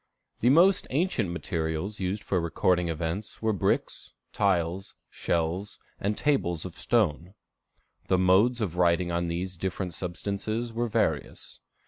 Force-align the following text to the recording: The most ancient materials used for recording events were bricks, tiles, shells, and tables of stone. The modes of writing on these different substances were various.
The 0.39 0.49
most 0.49 0.87
ancient 0.89 1.29
materials 1.29 1.99
used 1.99 2.23
for 2.23 2.39
recording 2.41 2.89
events 2.89 3.39
were 3.39 3.53
bricks, 3.53 4.13
tiles, 4.33 4.95
shells, 5.11 5.77
and 5.99 6.17
tables 6.17 6.65
of 6.65 6.73
stone. 6.73 7.35
The 8.07 8.17
modes 8.17 8.61
of 8.61 8.77
writing 8.77 9.11
on 9.11 9.27
these 9.27 9.55
different 9.57 9.93
substances 9.93 10.73
were 10.73 10.87
various. 10.87 11.59